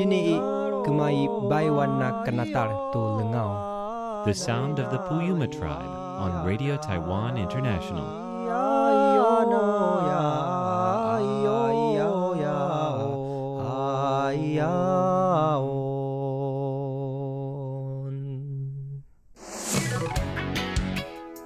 [0.00, 0.02] 哦。
[0.02, 0.40] Idini
[0.84, 4.24] kumai baiwana kanatar tu lengau.
[4.24, 8.28] The sound of the Puyuma tribe on Radio Taiwan International.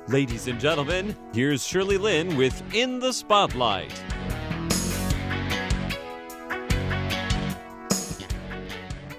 [0.08, 4.13] Ladies and gentlemen, here's Shirley Lin with In the Spotlight.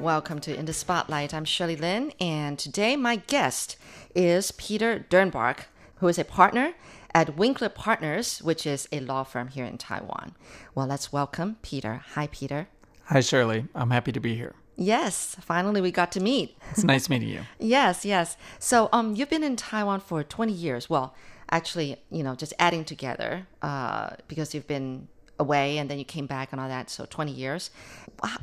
[0.06, 1.34] Welcome to In the Spotlight.
[1.34, 3.75] I'm Shirley Lin, and today my guest
[4.14, 5.61] is Peter Dernbach,
[5.95, 6.75] who is a partner
[7.16, 10.36] at Winkler Partners, which is a law firm here in Taiwan.
[10.76, 12.03] Well, let's welcome Peter.
[12.14, 12.67] Hi, Peter.
[13.06, 13.66] Hi, Shirley.
[13.73, 14.53] I'm happy to be here.
[14.76, 16.56] Yes, finally we got to meet.
[16.70, 17.42] It's nice meeting you.
[17.59, 18.38] yes, yes.
[18.59, 20.88] So, um, you've been in Taiwan for 20 years.
[20.88, 21.16] Well,
[21.50, 25.08] actually, you know, just adding together, uh, because you've been
[25.39, 26.89] away and then you came back and all that.
[26.89, 27.72] So 20 years.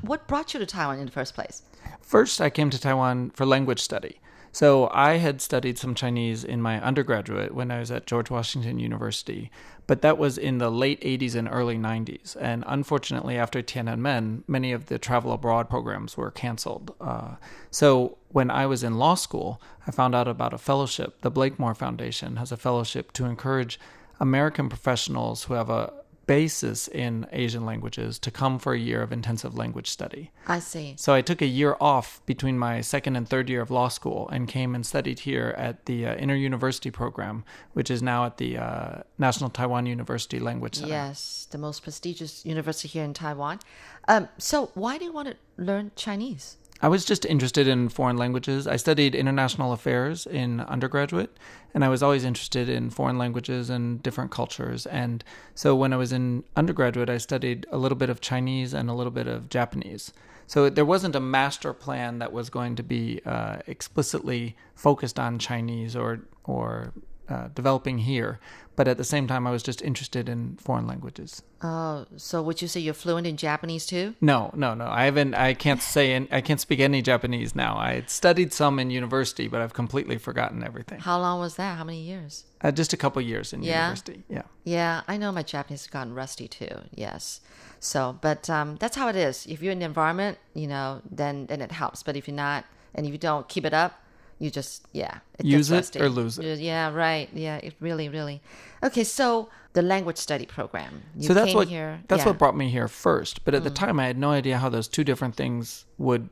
[0.03, 1.63] What brought you to Taiwan in the first place?
[2.01, 4.21] First, I came to Taiwan for language study.
[4.55, 8.79] So I had studied some Chinese in my undergraduate when I was at George Washington
[8.79, 9.51] University,
[9.87, 12.37] but that was in the late 80s and early 90s.
[12.39, 16.95] And unfortunately, after Tiananmen, many of the travel abroad programs were canceled.
[17.01, 17.37] Uh,
[17.71, 21.23] so when I was in law school, I found out about a fellowship.
[21.23, 23.81] The Blakemore Foundation has a fellowship to encourage
[24.21, 25.95] American professionals who have a
[26.27, 30.31] basis in Asian languages to come for a year of intensive language study.
[30.47, 30.95] I see.
[30.97, 34.29] So I took a year off between my second and third year of law school
[34.29, 38.37] and came and studied here at the uh, Inter University program, which is now at
[38.37, 40.91] the uh, National Taiwan University Language Center.
[40.91, 43.61] Yes, the most prestigious university here in Taiwan.
[44.09, 46.57] Um, so why do you want to learn Chinese?
[46.83, 48.67] I was just interested in foreign languages.
[48.67, 51.39] I studied international affairs in undergraduate,
[51.73, 54.85] and I was always interested in foreign languages and different cultures.
[54.87, 55.23] And
[55.55, 58.95] so when I was in undergraduate, I studied a little bit of Chinese and a
[58.95, 60.13] little bit of Japanese.
[60.49, 65.39] So there wasn't a master plan that was going to be uh, explicitly focused on
[65.39, 66.93] Chinese or or
[67.33, 68.39] uh, developing here,
[68.77, 71.43] but at the same time, I was just interested in foreign languages.
[71.63, 74.15] Oh, so would you say you're fluent in Japanese too?
[74.21, 74.87] No, no, no.
[74.87, 75.35] I haven't.
[75.35, 76.13] I can't say.
[76.13, 77.77] Any, I can't speak any Japanese now.
[77.77, 81.01] I studied some in university, but I've completely forgotten everything.
[81.01, 81.79] How long was that?
[81.79, 82.45] How many years?
[82.61, 83.87] Uh, just a couple years in yeah?
[83.87, 84.25] university.
[84.29, 84.43] Yeah.
[84.65, 86.83] Yeah, I know my Japanese has gotten rusty too.
[86.95, 87.41] Yes.
[87.81, 89.47] So, but um, that's how it is.
[89.47, 92.03] If you're in the environment, you know, then then it helps.
[92.03, 92.65] But if you're not,
[92.95, 94.02] and if you don't keep it up,
[94.43, 96.59] you just yeah it use it or lose it.
[96.59, 97.29] Yeah right.
[97.33, 98.43] Yeah it really really.
[98.83, 101.03] Okay so the language study program.
[101.17, 102.27] You so that's what here that's yeah.
[102.27, 103.65] what brought me here first but at mm.
[103.65, 106.29] the time i had no idea how those two different things would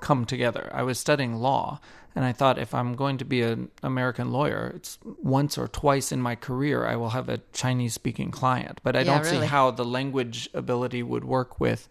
[0.00, 0.70] come together.
[0.72, 1.80] I was studying law
[2.14, 6.10] and i thought if i'm going to be an american lawyer it's once or twice
[6.10, 9.40] in my career i will have a chinese speaking client but i yeah, don't really.
[9.40, 11.88] see how the language ability would work with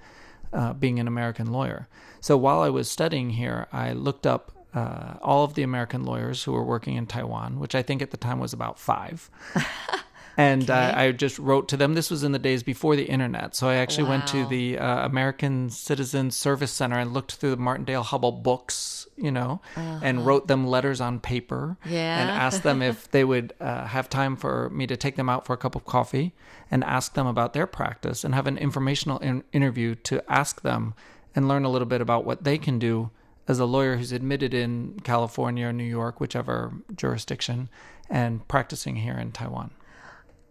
[0.53, 1.87] uh, being an american lawyer.
[2.19, 6.43] So while i was studying here i looked up uh, all of the American lawyers
[6.43, 9.29] who were working in Taiwan, which I think at the time was about five.
[10.37, 10.91] and uh, okay.
[10.91, 11.95] uh, I just wrote to them.
[11.95, 14.09] This was in the days before the internet, so I actually wow.
[14.11, 19.07] went to the uh, American Citizen Service Center and looked through the Martindale Hubbell books,
[19.15, 19.99] you know, uh-huh.
[20.03, 22.21] and wrote them letters on paper, yeah.
[22.21, 25.45] and asked them if they would uh, have time for me to take them out
[25.45, 26.33] for a cup of coffee,
[26.69, 30.93] and ask them about their practice, and have an informational in- interview to ask them
[31.35, 33.09] and learn a little bit about what they can do
[33.47, 37.69] as a lawyer who's admitted in California or New York, whichever jurisdiction,
[38.09, 39.71] and practicing here in Taiwan.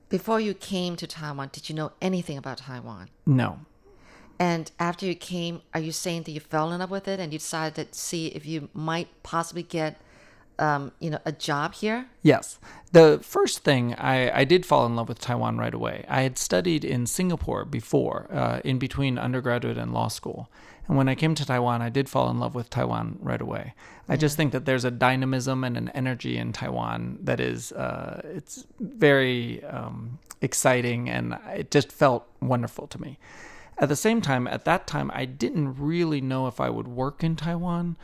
[0.09, 3.09] Before you came to Taiwan, did you know anything about Taiwan?
[3.27, 3.61] No.
[4.39, 7.33] And after you came, are you saying that you fell in love with it and
[7.33, 10.01] you decided to see if you might possibly get
[10.59, 12.07] um, you know, a job here?
[12.23, 12.59] Yes.
[12.93, 16.05] The first thing I, I did fall in love with Taiwan right away.
[16.09, 20.49] I had studied in Singapore before, uh, in between undergraduate and law school.
[20.89, 23.75] And when I came to Taiwan, I did fall in love with Taiwan right away.
[24.09, 28.21] I just think that there's a dynamism and an energy in Taiwan that is, uh,
[28.25, 33.19] it's very um, exciting, and it just felt wonderful to me.
[33.79, 37.23] At the same time, at that time, I didn't really know if I would work
[37.25, 37.97] in Taiwan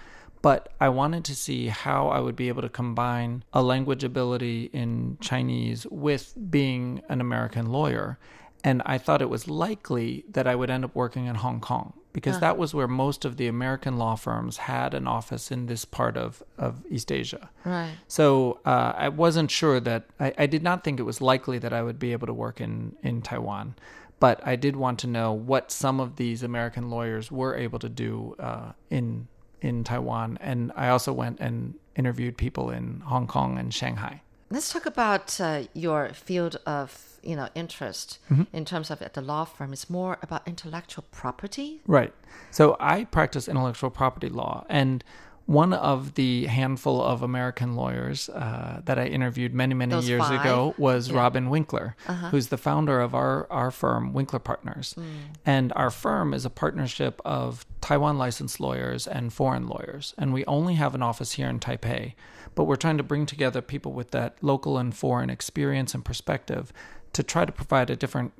[0.42, 4.70] but I wanted to see how I would be able to combine a language ability
[4.72, 8.18] in Chinese with being an American lawyer.
[8.64, 11.94] And I thought it was likely that I would end up working in Hong Kong
[12.12, 15.84] because that was where most of the American law firms had an office in this
[15.84, 17.48] part of, of East Asia.
[17.64, 17.92] Right.
[18.06, 21.72] So uh, I wasn't sure that, I, I did not think it was likely that
[21.72, 23.74] I would be able to work in, in Taiwan.
[24.20, 27.88] But I did want to know what some of these American lawyers were able to
[27.88, 29.26] do uh, in
[29.62, 34.22] in Taiwan, and I also went and interviewed people in Hong Kong and Shanghai.
[34.50, 38.18] Let's talk about uh, your field of you know interest
[38.52, 39.72] in terms of at the law firm.
[39.72, 41.80] It's more about intellectual property.
[41.86, 42.12] Right.
[42.50, 45.04] So I practice intellectual property law, and
[45.46, 50.22] one of the handful of American lawyers uh, that I interviewed many, many Those years
[50.22, 50.40] five?
[50.40, 51.14] ago was Yeah.
[51.14, 51.22] Uh-huh.
[51.22, 51.96] Robin Winkler,
[52.30, 54.94] who's the founder of our, our firm, Winkler Partners.
[54.98, 55.04] Mm.
[55.44, 60.14] And our firm is a partnership of Taiwan licensed lawyers and foreign lawyers.
[60.16, 62.14] And we only have an office here in Taipei,
[62.54, 66.72] but we're trying to bring together people with that local and foreign experience and perspective
[67.12, 68.32] to try to provide a different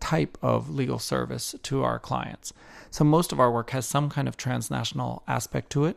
[0.00, 2.52] type of legal service to our clients.
[2.90, 5.96] So most of our work has some kind of transnational aspect to it.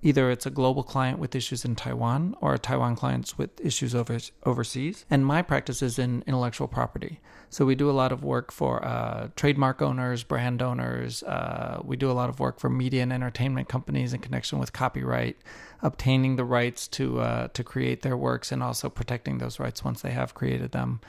[0.00, 3.96] Either it's a global client with issues in Taiwan or a Taiwan client with issues
[3.96, 5.04] over, overseas.
[5.10, 7.18] And my practice is in intellectual property.
[7.50, 11.24] So we do a lot of work for uh, trademark owners, brand owners.
[11.24, 14.72] Uh, we do a lot of work for media and entertainment companies in connection with
[14.72, 15.36] copyright,
[15.82, 20.02] obtaining the rights to uh, to create their works, and also protecting those rights once
[20.02, 21.00] they have created them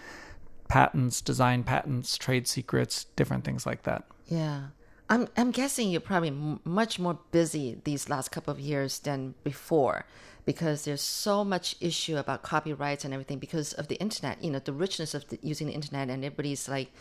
[0.69, 4.05] patents, design patents, trade secrets, different things like that.
[4.27, 4.67] Yeah.
[5.09, 9.33] I'm, I'm guessing you're probably m- much more busy these last couple of years than
[9.43, 10.05] before
[10.45, 14.59] because there's so much issue about copyrights and everything because of the internet, you know,
[14.59, 16.91] the richness of the, using the internet and everybody's like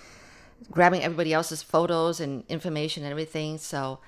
[0.71, 3.59] grabbing everybody else's photos and information and everything.
[3.59, 4.01] So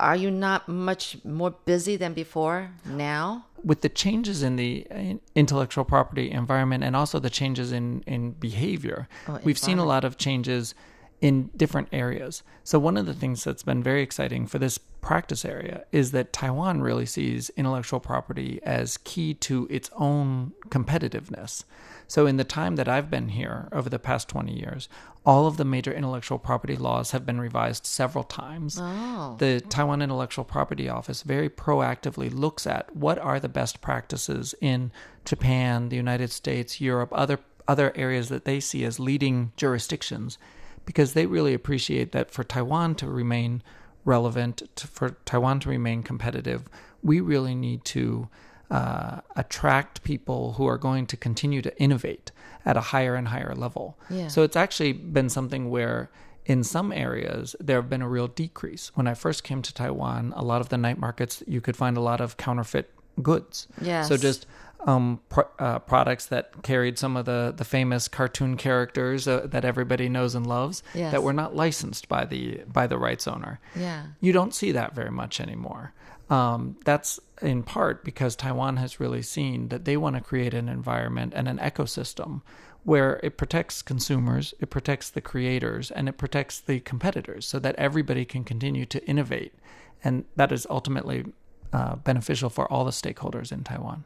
[0.00, 3.46] are you not much more busy than before now?
[3.64, 8.32] With the changes in the uh, intellectual property environment and also the changes in, in
[8.32, 10.74] behavior, Oh, we've seen a lot of changes
[11.20, 12.42] in different areas.
[12.64, 16.32] So, one of the things that's been very exciting for this practice area is that
[16.32, 21.64] Taiwan really sees intellectual property as key to its own competitiveness.
[22.08, 24.88] So, in the time that I've been here over the past 20 years,
[25.26, 28.78] all of the major intellectual property laws have been revised several times.
[28.80, 29.36] Oh.
[29.38, 34.90] The Taiwan Intellectual Property Office very proactively looks at what are the best practices in
[35.26, 40.38] Japan, the United States, Europe, other other areas that they see as leading jurisdictions
[40.86, 43.62] because they really appreciate that for Taiwan to remain
[44.04, 46.68] relevant, to, for Taiwan to remain competitive,
[47.02, 48.28] we really need to
[48.70, 52.32] uh, attract people who are going to continue to innovate
[52.64, 53.98] at a higher and higher level.
[54.10, 54.28] Yeah.
[54.28, 56.10] So it's actually been something where
[56.46, 58.90] in some areas there have been a real decrease.
[58.94, 61.96] When I first came to Taiwan, a lot of the night markets you could find
[61.96, 62.90] a lot of counterfeit
[63.22, 63.68] goods.
[63.80, 64.08] Yes.
[64.08, 64.46] So just
[64.86, 69.64] um, pro- uh, products that carried some of the, the famous cartoon characters uh, that
[69.64, 71.12] everybody knows and loves Yes.
[71.12, 73.60] that were not licensed by the by the rights owner.
[73.74, 74.06] Yeah.
[74.20, 75.92] You don't see that very much anymore.
[76.30, 80.68] Um, that's in part because Taiwan has really seen that they want to create an
[80.68, 82.40] environment and an ecosystem
[82.82, 87.74] where it protects consumers, it protects the creators, and it protects the competitors so that
[87.76, 89.54] everybody can continue to innovate.
[90.02, 91.24] And that is ultimately
[91.74, 93.98] uh, beneficial for all the stakeholders in Taiwan.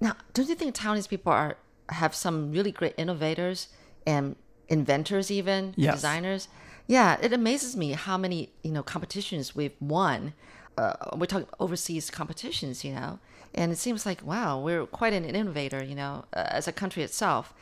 [0.00, 1.56] Now, don't you think Taiwanese people are
[2.00, 3.68] have some really great innovators
[4.06, 4.36] and
[4.68, 5.94] inventors, even Yes.
[5.96, 6.48] designers?
[6.86, 10.34] Yeah, it amazes me how many you know competitions we've won.
[10.76, 13.18] Uh, we're talking overseas competitions, you know,
[13.54, 17.02] and it seems like wow, we're quite an innovator, you know, uh, as a country
[17.02, 17.54] itself.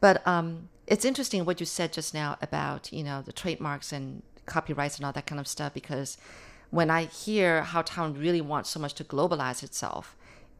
[0.00, 4.22] But um, it's interesting what you said just now about you know the trademarks and
[4.46, 6.16] copyrights and all that kind of stuff because
[6.70, 10.16] when I hear how Taiwan really wants so much to globalize itself,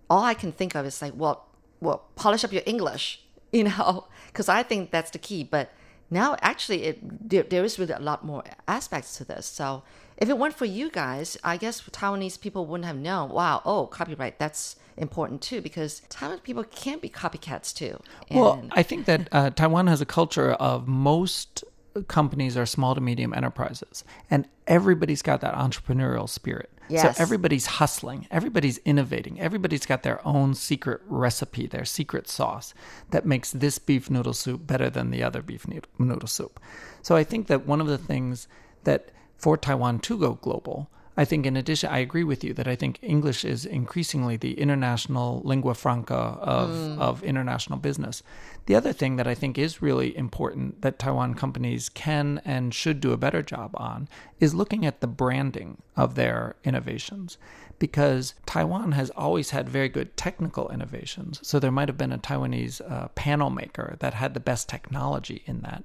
[0.09, 1.47] all I can think of is like, well,
[1.81, 5.45] well, polish up your English, you know, because I think that's the key.
[5.45, 5.73] But
[6.11, 9.47] now, actually, it there, there is really a lot more aspects to this.
[9.47, 9.83] So,
[10.17, 13.31] if it weren't for you guys, I guess Taiwanese people wouldn't have known.
[13.31, 18.01] Wow, oh, copyright, that's important too, because Taiwanese people can be copycats too.
[18.31, 21.65] Well, I think that uh, Taiwan has a culture of most
[22.09, 26.71] companies are small to medium enterprises, and everybody's got that entrepreneurial spirit.
[26.89, 27.17] Yes.
[27.17, 32.75] So everybody's hustling, everybody's innovating, everybody's got their own secret recipe, their secret sauce
[33.11, 36.59] that makes this beef noodle soup better than the other beef noodle noodle soup.
[37.03, 38.49] So I think that one of the things
[38.85, 40.91] that for Taiwan to go global
[41.21, 44.59] I think, in addition, I agree with you that I think English is increasingly the
[44.59, 46.99] international lingua franca of, mm.
[46.99, 48.23] of international business.
[48.65, 53.01] The other thing that I think is really important that Taiwan companies can and should
[53.01, 54.09] do a better job on
[54.39, 57.37] is looking at the branding of their innovations.
[57.81, 61.41] Because Taiwan has always had very good technical innovations.
[61.43, 65.43] So there might have been a Taiwanese uh, panel maker that had the best technology
[65.47, 65.83] in that.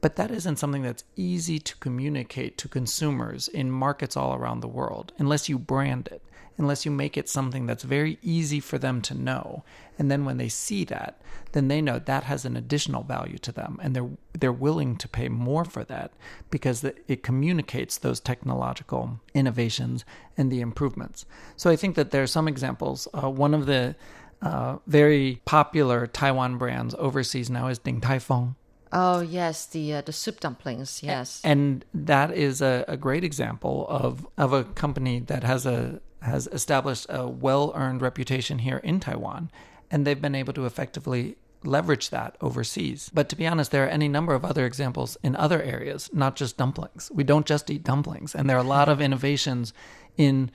[0.00, 4.68] But that isn't something that's easy to communicate to consumers in markets all around the
[4.68, 6.22] world unless you brand it.
[6.58, 9.64] Unless you make it something that's very easy for them to know.
[9.98, 11.20] And then when they see that,
[11.52, 15.08] then they know that has an additional value to them, and they're they're willing to
[15.08, 16.12] pay more for that
[16.50, 20.04] because it communicates those technological innovations
[20.36, 21.24] and the improvements.
[21.56, 23.08] So I think that there are some examples.
[23.14, 23.96] Uh, one of the
[24.42, 28.56] uh, very popular Taiwan brands overseas now is Din Tai Fung.
[28.92, 31.02] Oh yes, the uh, the soup dumplings.
[31.02, 36.00] Yes, and that is a, a great example of of a company that has a
[36.22, 39.50] has established a well earned reputation here in Taiwan,
[39.90, 43.10] and they've been able to effectively leverage that overseas.
[43.12, 46.36] But to be honest, there are any number of other examples in other areas, not
[46.36, 47.10] just dumplings.
[47.12, 49.72] We don't just eat dumplings, and there are a lot of innovations
[50.16, 50.50] in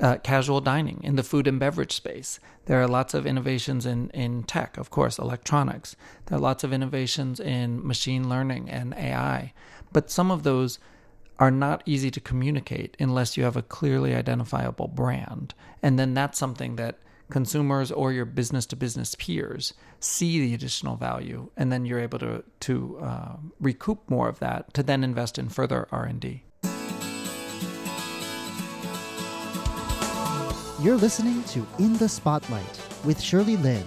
[0.00, 2.38] uh, casual dining in the food and beverage space.
[2.66, 5.96] There are lots of innovations in, in tech, of course, electronics.
[6.26, 9.52] There are lots of innovations in machine learning and AI.
[9.92, 10.78] But some of those
[11.38, 15.54] are not easy to communicate unless you have a clearly identifiable brand.
[15.82, 16.98] And then that's something that
[17.30, 22.20] consumers or your business to business peers see the additional value and then you're able
[22.20, 26.42] to to uh, recoup more of that to then invest in further R&D.
[30.80, 33.82] You're listening to In the Spotlight with Shirley Lin.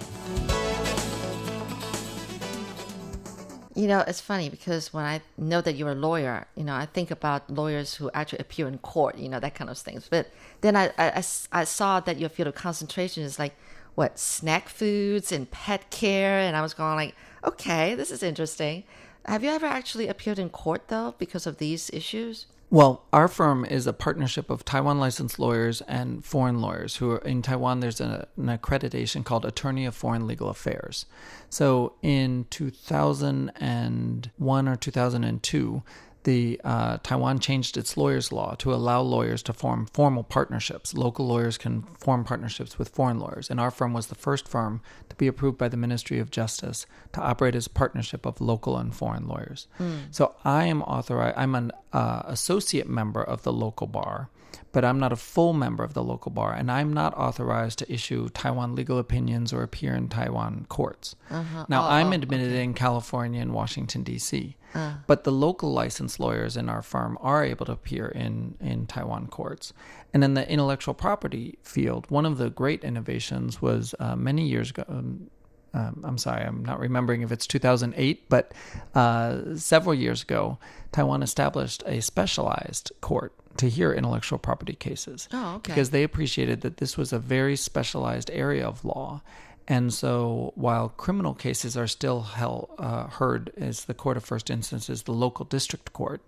[3.80, 6.84] You know, it's funny because when I know that you're a lawyer, you know, I
[6.84, 10.06] think about lawyers who actually appear in court, you know, that kind of things.
[10.06, 10.26] But
[10.60, 13.54] then I, I, I saw that your field of concentration is like,
[13.94, 16.40] what, snack foods and pet care.
[16.40, 18.84] And I was going like, okay, this is interesting.
[19.24, 22.44] Have you ever actually appeared in court, though, because of these issues?
[22.72, 27.18] Well, our firm is a partnership of Taiwan licensed lawyers and foreign lawyers who are
[27.18, 27.80] in Taiwan.
[27.80, 31.06] There's a, an accreditation called Attorney of Foreign Legal Affairs.
[31.48, 35.82] So in 2001 or 2002,
[36.24, 40.92] the uh, Taiwan changed its lawyers' law to allow lawyers to form formal partnerships.
[40.94, 44.82] Local lawyers can form partnerships with foreign lawyers, and our firm was the first firm
[45.08, 48.76] to be approved by the Ministry of Justice to operate as a partnership of local
[48.76, 49.66] and foreign lawyers.
[49.78, 50.00] Mm.
[50.10, 51.38] So I am authorized.
[51.38, 54.28] I'm an uh, associate member of the local bar,
[54.72, 57.92] but I'm not a full member of the local bar, and I'm not authorized to
[57.92, 61.16] issue Taiwan legal opinions or appear in Taiwan courts.
[61.30, 61.66] Uh-huh.
[61.68, 62.62] Now, oh, I'm oh, admitted okay.
[62.62, 64.94] in California and Washington, D.C., uh.
[65.06, 69.26] but the local licensed lawyers in our firm are able to appear in, in Taiwan
[69.26, 69.72] courts.
[70.12, 74.70] And in the intellectual property field, one of the great innovations was uh, many years
[74.70, 74.84] ago.
[74.88, 75.30] Um,
[75.72, 78.52] um, I'm sorry, I'm not remembering if it's 2008, but
[78.94, 80.58] uh, several years ago,
[80.90, 85.28] Taiwan established a specialized court to hear intellectual property cases.
[85.32, 85.72] Oh, okay.
[85.72, 89.22] Because they appreciated that this was a very specialized area of law.
[89.68, 94.50] And so, while criminal cases are still held, uh, heard as the court of first
[94.50, 96.20] instance is the local district court,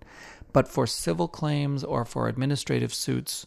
[0.53, 3.47] but for civil claims or for administrative suits,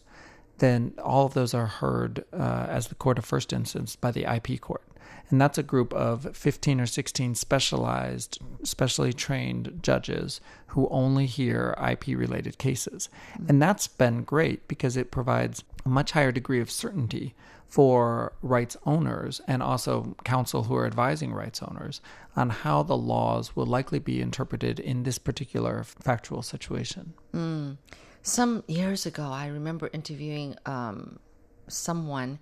[0.58, 4.24] then all of those are heard uh, as the court of first instance by the
[4.24, 4.82] IP court
[5.30, 11.76] and that's a group of 15 or 16 specialized, specially trained judges who only hear
[11.84, 13.08] IP related cases.
[13.48, 17.34] And that's been great because it provides a much higher degree of certainty
[17.76, 22.00] for rights owners and also counsel who are advising rights owners
[22.34, 27.12] on how the laws will likely be interpreted in this particular factual situation.
[27.34, 27.76] Mm.
[28.22, 31.18] Some years ago, I remember interviewing um,
[31.68, 32.38] someone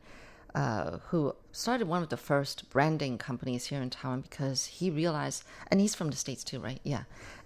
[0.54, 5.42] uh, who started one of the first branding companies here in Taiwan because he realized,
[5.68, 6.78] and he's from the States too, right?
[6.84, 7.02] Yeah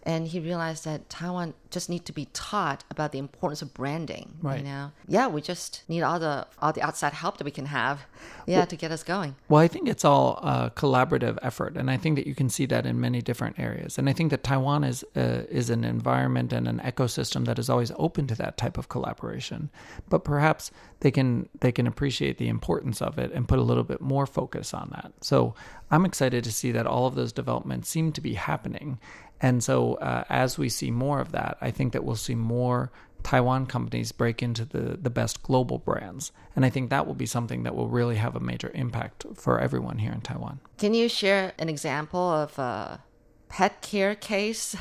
[0.08, 4.38] and he realized that Taiwan just need to be taught about the importance of branding.
[4.40, 4.60] Right.
[4.60, 7.66] You know, yeah, we just need all the all the outside help that we can
[7.66, 8.06] have,
[8.46, 9.36] yeah, well, to get us going.
[9.50, 12.64] Well, I think it's all a collaborative effort, and I think that you can see
[12.66, 13.98] that in many different areas.
[13.98, 17.68] And I think that Taiwan is uh, is an environment and an ecosystem that is
[17.68, 19.68] always open to that type of collaboration.
[20.08, 23.84] But perhaps they can they can appreciate the importance of it and put a little
[23.84, 25.12] bit more focus on that.
[25.20, 25.54] So
[25.90, 28.98] I'm excited to see that all of those developments seem to be happening
[29.40, 32.90] and so, uh, as we see more of that, I think that we'll see more
[33.23, 36.33] Taiwan companies break into the, the best global brands.
[36.57, 39.61] And I think that will be something that will really have a major impact for
[39.61, 40.61] everyone here in Taiwan.
[40.78, 43.02] Can you share an example of a
[43.49, 44.76] pet care case,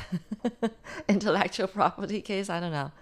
[1.08, 2.50] intellectual property case?
[2.50, 2.92] I don't know.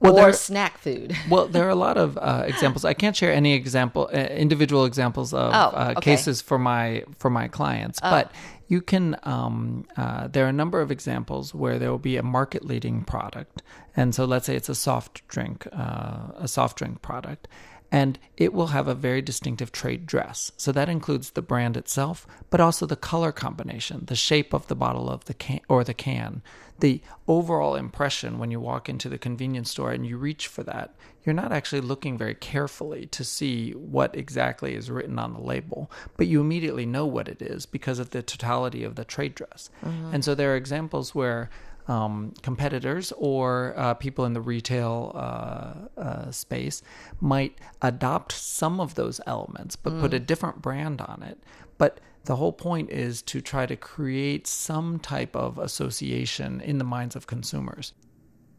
[0.00, 1.14] Well, or there, snack food.
[1.30, 2.86] well, there are a lot of uh, examples.
[2.86, 6.00] I can't share any example, uh, individual examples of oh, uh, okay.
[6.00, 8.10] cases for my for my clients, oh.
[8.10, 8.32] but
[8.70, 12.22] you can um, uh, there are a number of examples where there will be a
[12.22, 13.62] market leading product.
[13.96, 17.48] And so let's say it's a soft drink uh, a soft drink product
[17.92, 20.52] and it will have a very distinctive trade dress.
[20.56, 24.76] So that includes the brand itself, but also the color combination, the shape of the
[24.76, 26.42] bottle of the can or the can,
[26.78, 30.94] the overall impression when you walk into the convenience store and you reach for that.
[31.24, 35.90] You're not actually looking very carefully to see what exactly is written on the label,
[36.16, 39.68] but you immediately know what it is because of the totality of the trade dress.
[39.84, 40.14] Mm-hmm.
[40.14, 41.50] And so there are examples where
[41.90, 46.82] um, competitors or uh, people in the retail uh, uh, space
[47.20, 50.00] might adopt some of those elements, but mm.
[50.00, 50.26] put a mm.
[50.26, 51.42] different brand on it.
[51.78, 56.84] But the whole point is to try to create some type of association in the
[56.84, 57.92] minds of consumers.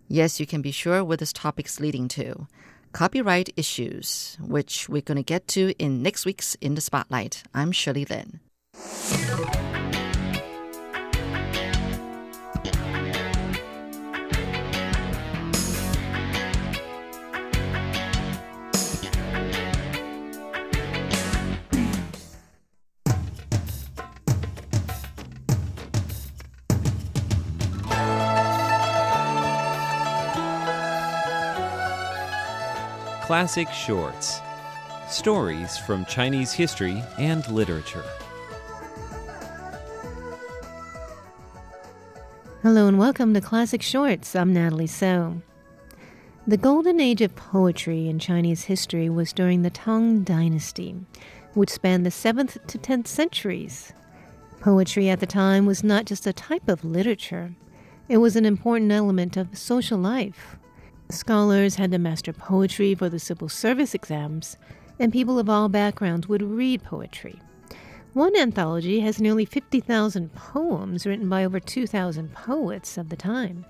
[0.09, 2.47] Yes, you can be sure where this topic's leading to.
[2.91, 7.43] Copyright issues, which we're going to get to in next week's In the Spotlight.
[7.53, 8.41] I'm Shirley Lin.
[33.31, 34.41] Classic Shorts
[35.07, 38.03] Stories from Chinese History and Literature.
[42.61, 44.35] Hello and welcome to Classic Shorts.
[44.35, 45.41] I'm Natalie So.
[46.45, 50.97] The golden age of poetry in Chinese history was during the Tang Dynasty,
[51.53, 53.93] which spanned the 7th to 10th centuries.
[54.59, 57.55] Poetry at the time was not just a type of literature,
[58.09, 60.57] it was an important element of social life.
[61.11, 64.57] Scholars had to master poetry for the civil service exams,
[64.97, 67.39] and people of all backgrounds would read poetry.
[68.13, 73.65] One anthology has nearly 50,000 poems written by over 2,000 poets of the time.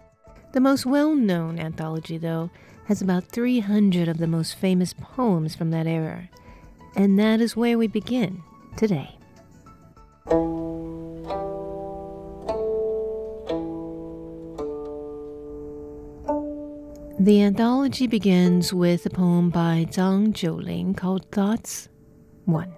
[0.53, 2.49] The most well known anthology, though,
[2.85, 6.29] has about 300 of the most famous poems from that era.
[6.95, 8.43] And that is where we begin
[8.77, 9.17] today.
[17.21, 21.87] The anthology begins with a poem by Zhang Jiuling called Thoughts
[22.45, 22.73] 1.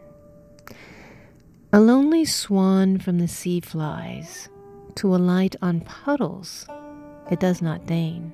[1.71, 4.49] A lonely swan from the sea flies
[4.95, 6.67] to alight on puddles
[7.31, 8.33] it does not deign.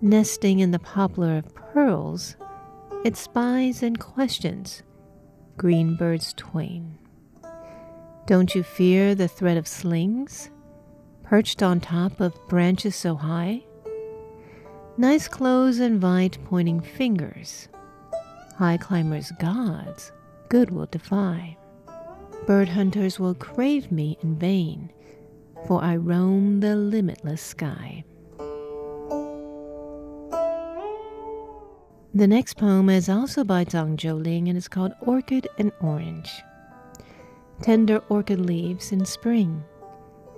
[0.00, 2.34] Nesting in the poplar of pearls,
[3.04, 4.82] it spies and questions
[5.56, 6.98] green birds twain.
[8.26, 10.50] Don't you fear the threat of slings,
[11.22, 13.62] perched on top of branches so high?
[14.98, 17.68] Nice clothes invite pointing fingers.
[18.56, 20.10] High climbers' gods
[20.48, 21.56] good will defy.
[22.48, 24.90] Bird hunters will crave me in vain,
[25.68, 28.02] for I roam the limitless sky.
[32.12, 36.42] The next poem is also by Zhang Jiuling and is called Orchid and Orange.
[37.62, 39.62] Tender orchid leaves in spring,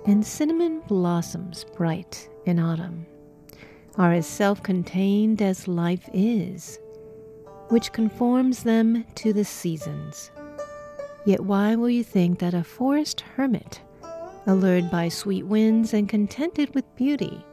[0.05, 3.07] and cinnamon blossoms bright in autumn
[3.97, 6.79] are as self contained as life is,
[7.69, 10.31] which conforms them to the seasons.
[11.25, 13.81] Yet why will you think that a forest hermit,
[14.47, 17.45] allured by sweet winds and contented with beauty,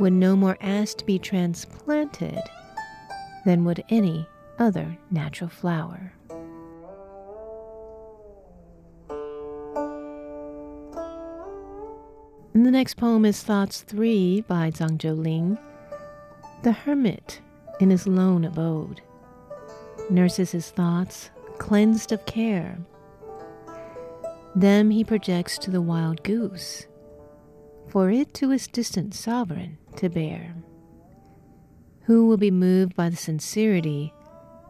[0.00, 2.40] would no more ask to be transplanted
[3.44, 4.26] than would any
[4.58, 6.12] other natural flower?
[12.54, 15.58] And the next poem is Thoughts 3 by Zhang Jiuling.
[16.62, 17.40] The hermit
[17.80, 19.00] in his lone abode
[20.10, 22.78] nurses his thoughts, cleansed of care.
[24.54, 26.86] Them he projects to the wild goose,
[27.88, 30.54] for it to his distant sovereign to bear.
[32.02, 34.12] Who will be moved by the sincerity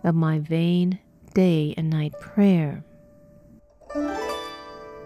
[0.04, 1.00] of my vain
[1.34, 2.84] day and night prayer?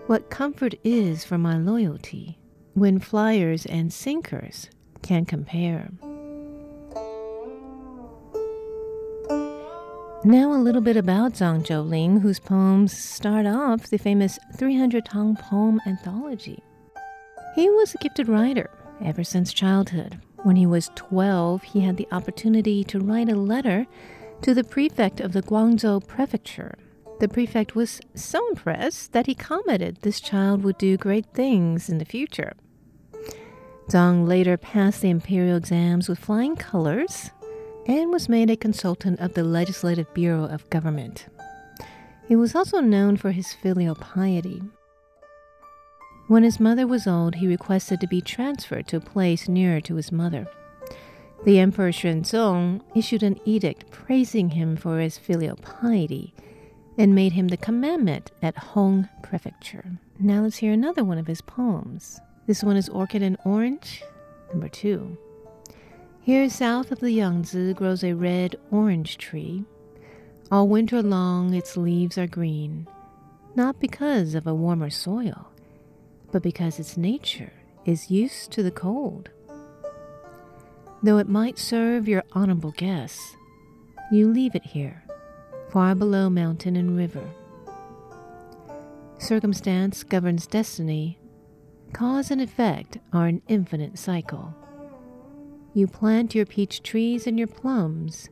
[0.09, 2.39] What comfort is for my loyalty?
[2.77, 4.69] When flyers and sinkers
[5.01, 5.89] can compare.
[10.25, 15.37] Now, a little bit about Zhang Jiuling, whose poems start off the famous 300 Tang
[15.37, 16.63] Poem Anthology.
[17.55, 18.69] He was a gifted writer
[19.03, 20.21] ever since childhood.
[20.43, 23.87] When he was 12, he had the opportunity to write a letter
[24.43, 26.77] to the prefect of the Guangzhou Prefecture
[27.19, 31.97] the prefect was so impressed that he commented this child would do great things in
[31.99, 32.53] the future.
[33.89, 37.31] Zhang later passed the imperial exams with flying colors
[37.87, 41.27] and was made a consultant of the Legislative Bureau of Government.
[42.27, 44.61] He was also known for his filial piety.
[46.27, 49.95] When his mother was old, he requested to be transferred to a place nearer to
[49.95, 50.49] his mother.
[51.45, 56.35] The Emperor Xuanzong issued an edict praising him for his filial piety
[56.99, 60.01] and made him the commandment at Hong Prefecture.
[60.19, 62.21] Now let's hear another one of his poems.
[62.47, 64.05] This one is Orchid and Orange,
[64.51, 65.19] number two.
[66.23, 69.65] Here south of the Yangtze grows a red orange tree.
[70.53, 72.87] All winter long its leaves are green,
[73.57, 75.49] not because of a warmer soil,
[76.31, 77.53] but because its nature
[77.85, 79.31] is used to the cold.
[81.03, 83.37] Though it might serve your honorable guests,
[84.13, 85.03] you leave it here,
[85.73, 87.29] far below mountain and river.
[89.19, 91.19] Circumstance governs destiny.
[91.93, 94.55] Cause and effect are an infinite cycle.
[95.75, 98.29] You plant your peach trees and your plums.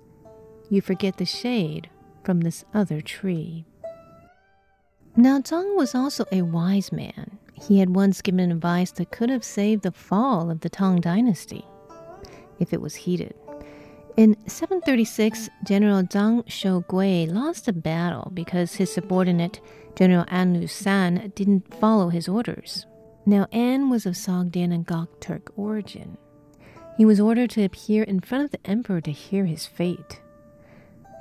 [0.71, 1.89] You forget the shade
[2.25, 3.67] from this other tree.
[5.17, 7.39] Now, Zhang was also a wise man.
[7.55, 11.65] He had once given advice that could have saved the fall of the Tang dynasty
[12.59, 13.35] if it was heeded.
[14.17, 19.61] In 736, General Zhang Shougui lost a battle because his subordinate,
[19.97, 22.87] General An Lushan, didn't follow his orders.
[23.27, 26.19] Now, An was of Sogdian and Gokturk origin.
[26.97, 30.21] He was ordered to appear in front of the emperor to hear his fate.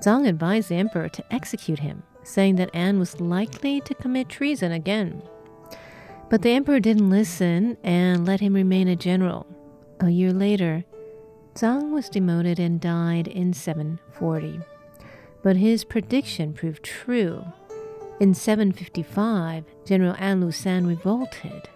[0.04, 4.72] Zhang advised the emperor to execute him, saying that An was likely to commit treason
[4.72, 5.22] again.
[6.30, 9.48] But the emperor didn't listen and let him remain a general.
[10.02, 10.84] A year later,
[11.56, 14.60] Zhang was demoted and died in 740.
[15.42, 17.46] But his prediction proved true.
[18.20, 21.70] In 755, General An Lushan revolted,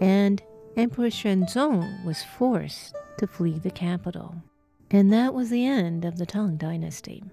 [0.00, 0.42] and
[0.76, 4.34] Emperor Xuanzong was forced to flee the capital.
[4.90, 7.24] And that was the end of the Tang Dynasty.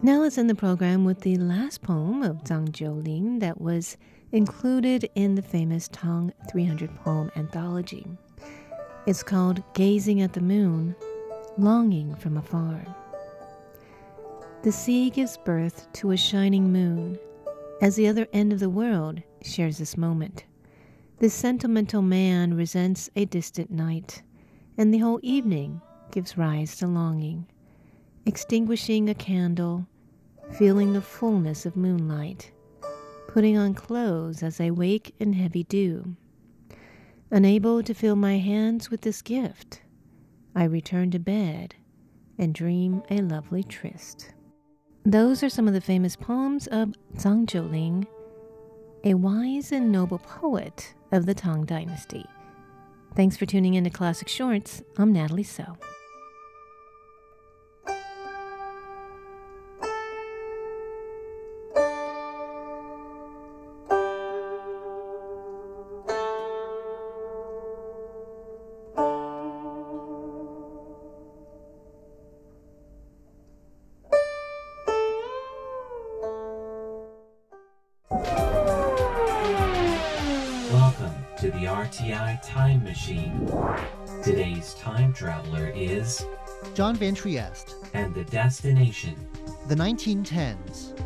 [0.00, 3.96] Now let's end the program with the last poem of Zhang Jiuling that was
[4.32, 8.06] included in the famous Tang 300 poem anthology.
[9.06, 10.96] It's called Gazing at the Moon,
[11.58, 12.84] Longing from Afar.
[14.62, 17.18] The sea gives birth to a shining moon,
[17.80, 20.44] as the other end of the world shares this moment.
[21.22, 24.24] This sentimental man resents a distant night,
[24.76, 25.80] and the whole evening
[26.10, 27.46] gives rise to longing.
[28.26, 29.86] Extinguishing a candle,
[30.58, 32.50] feeling the fullness of moonlight,
[33.28, 36.16] putting on clothes as I wake in heavy dew.
[37.30, 39.80] Unable to fill my hands with this gift,
[40.56, 41.76] I return to bed
[42.36, 44.34] and dream a lovely tryst.
[45.04, 48.08] Those are some of the famous poems of Zhang Jiuling,
[49.04, 52.26] a wise and noble poet of the Tang Dynasty.
[53.14, 54.82] Thanks for tuning in to Classic Shorts.
[54.96, 55.76] I'm Natalie So.
[85.12, 86.24] Time traveler is,
[86.74, 89.14] John Van Trieste, and the destination,
[89.68, 90.98] the 1910s.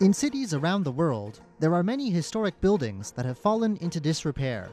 [0.00, 4.68] In cities around the world, there are many historic buildings that have fallen into disrepair.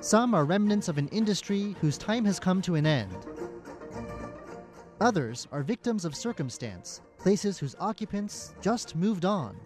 [0.00, 3.16] Some are remnants of an industry whose time has come to an end.
[5.00, 9.56] Others are victims of circumstance, places whose occupants just moved on.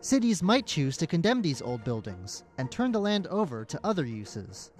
[0.00, 4.04] Cities might choose to condemn these old buildings and turn the land over to other
[4.04, 4.72] uses.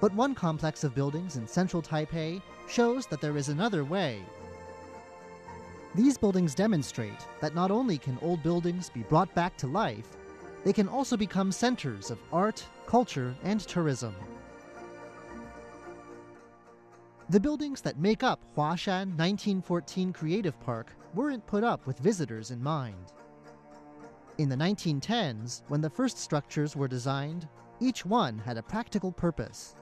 [0.00, 4.22] But one complex of buildings in central Taipei shows that there is another way.
[5.94, 10.08] These buildings demonstrate that not only can old buildings be brought back to life,
[10.64, 14.14] they can also become centers of art, culture, and tourism.
[17.30, 22.62] The buildings that make up Huashan 1914 Creative Park weren't put up with visitors in
[22.62, 23.14] mind.
[24.36, 27.48] In the 1910s, when the first structures were designed,
[27.80, 29.74] each one had a practical purpose.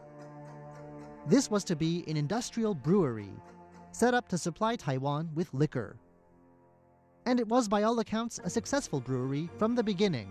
[1.26, 3.34] This was to be an industrial brewery,
[3.90, 5.96] set up to supply Taiwan with liquor.
[7.26, 10.30] And it was, by all accounts, a successful brewery from the beginning.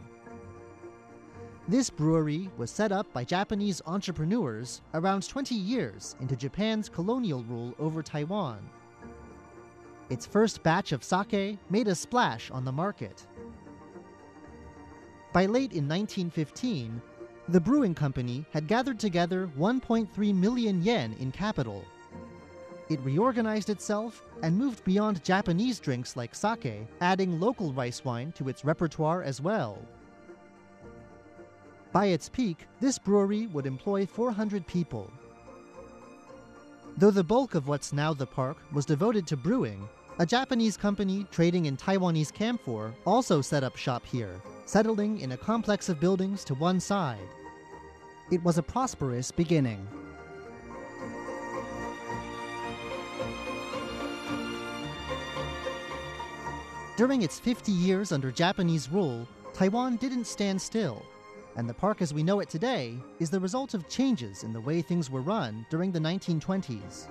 [1.71, 7.73] This brewery was set up by Japanese entrepreneurs around 20 years into Japan's colonial rule
[7.79, 8.69] over Taiwan.
[10.09, 13.25] Its first batch of sake made a splash on the market.
[15.31, 17.01] By late in 1915,
[17.47, 21.85] the brewing company had gathered together 1.3 million yen in capital.
[22.89, 28.49] it reorganized itself and moved beyond Japanese drinks like sake, adding local rice wine to
[28.49, 29.79] its repertoire as well.
[31.91, 35.11] By its peak, this brewery would employ 400 people.
[36.97, 39.87] Though the bulk of what's now the park was devoted to brewing,
[40.19, 45.37] a Japanese company trading in Taiwanese camphor also set up shop here, settling in a
[45.37, 47.27] complex of buildings to one side.
[48.31, 49.85] It was a prosperous beginning.
[56.95, 61.03] During its 50 years under Japanese rule, Taiwan didn't stand still,
[61.55, 64.61] and the park as we know it today is the result of changes in the
[64.61, 67.07] way things were run during the 1920s.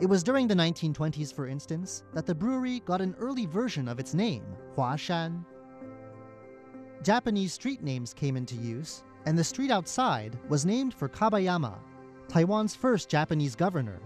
[0.00, 4.00] It was during the 1920s, for instance, that the brewery got an early version of
[4.00, 4.44] its name,
[4.76, 5.44] Huashan.
[7.04, 11.78] Japanese street names came into use, and the street outside was named for Kabayama,
[12.26, 14.00] Taiwan's first Japanese governor.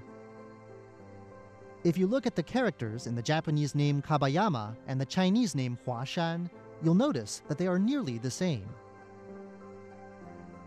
[1.86, 5.78] If you look at the characters in the Japanese name Kabayama and the Chinese name
[5.86, 6.50] Huashan,
[6.82, 8.68] you'll notice that they are nearly the same.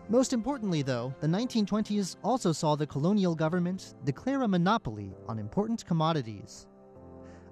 [0.08, 5.84] Most importantly, though, the 1920s also saw the colonial government declare a monopoly on important
[5.84, 6.66] commodities.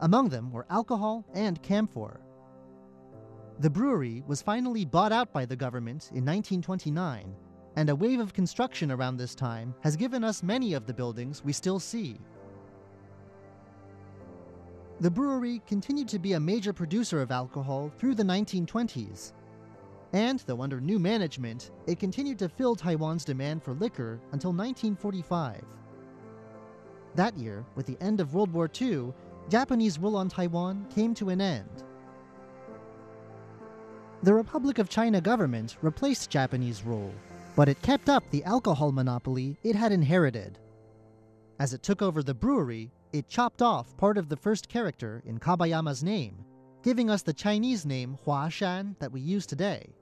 [0.00, 2.22] Among them were alcohol and camphor.
[3.58, 7.36] The brewery was finally bought out by the government in 1929,
[7.76, 11.44] and a wave of construction around this time has given us many of the buildings
[11.44, 12.18] we still see.
[15.00, 19.32] The brewery continued to be a major producer of alcohol through the 1920s,
[20.12, 25.62] and though under new management, it continued to fill Taiwan's demand for liquor until 1945.
[27.14, 29.12] That year, with the end of World War II,
[29.48, 31.84] Japanese rule on Taiwan came to an end.
[34.24, 37.14] The Republic of China government replaced Japanese rule,
[37.54, 40.58] but it kept up the alcohol monopoly it had inherited.
[41.60, 45.38] As it took over the brewery, it chopped off part of the first character in
[45.38, 46.44] Kabayama's name,
[46.82, 49.94] giving us the Chinese name Huashan that we use today.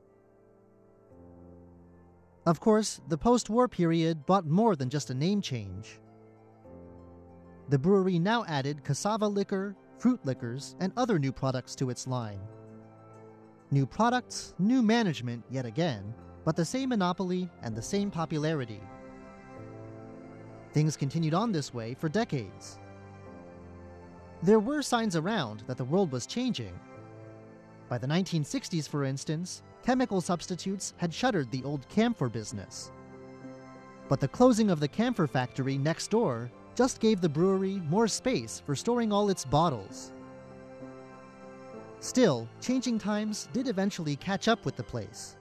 [2.46, 5.98] Of course, the post war period brought more than just a name change.
[7.68, 12.40] The brewery now added cassava liquor, fruit liquors, and other new products to its line.
[13.72, 16.14] New products, new management yet again,
[16.44, 18.80] but the same monopoly and the same popularity.
[20.72, 22.78] Things continued on this way for decades.
[24.46, 26.78] There were signs around that the world was changing.
[27.88, 32.92] By the 1960s, for instance, chemical substitutes had shuttered the old camphor business.
[34.08, 38.62] But the closing of the camphor factory next door just gave the brewery more space
[38.64, 40.12] for storing all its bottles.
[41.98, 45.35] Still, changing times did eventually catch up with the place.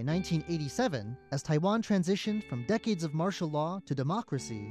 [0.00, 4.66] By 1987, as Taiwan transitioned from decades of martial law to democracy,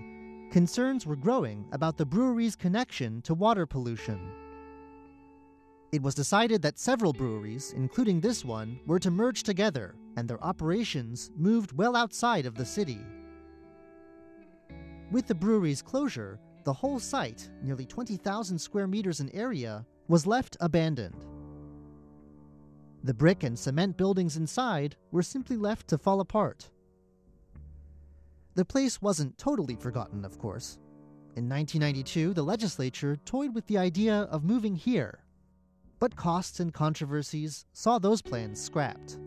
[0.49, 4.19] concerns were growing about the brewery's connection to water pollution.
[5.91, 10.43] It was decided that several breweries, including this one, were to merge together, and their
[10.43, 13.01] operations moved well outside of the city.
[15.11, 20.57] With the brewery's closure, the whole site, nearly 20,000 square meters in area, was left
[20.59, 21.23] abandoned.
[23.03, 26.69] The brick and cement buildings inside were simply left to fall apart.
[28.55, 30.77] The place wasn't totally forgotten, of course.
[31.35, 35.23] In 1992, the legislature toyed with the idea of moving here,
[35.99, 39.17] but costs and controversies saw those plans scrapped.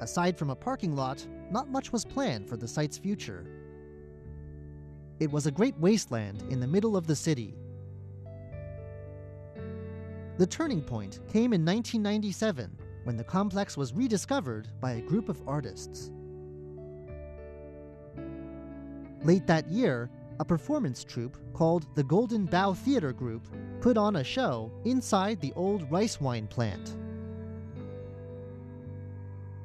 [0.00, 3.46] Aside from a parking lot, not much was planned for the site's future.
[5.18, 7.56] It was a great wasteland in the middle of the city,
[10.36, 15.40] the turning point came in 1997 when the complex was rediscovered by a group of
[15.46, 16.10] artists.
[19.22, 23.46] Late that year, a performance troupe called the Golden Bough Theater Group
[23.80, 26.96] put on a show inside the old rice wine plant.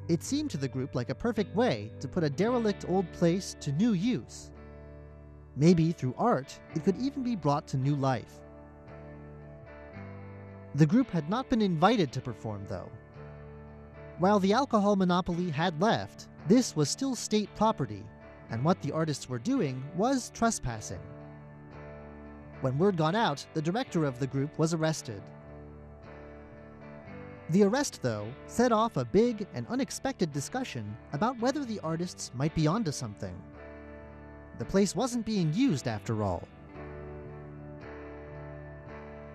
[0.08, 3.56] It seemed to the group like a perfect way to put a derelict old place
[3.60, 4.50] to new use.
[5.56, 8.40] Maybe through art, it could even be brought to new life.
[10.74, 12.88] The group had not been invited to perform, though.
[14.18, 18.04] While the alcohol monopoly had left, this was still state property,
[18.50, 21.00] and what the artists were doing was trespassing.
[22.60, 25.22] When word got out, the director of the group was arrested.
[27.48, 32.54] The arrest, though, set off a big and unexpected discussion about whether the artists might
[32.54, 33.34] be onto something.
[34.58, 36.46] The place wasn't being used after all.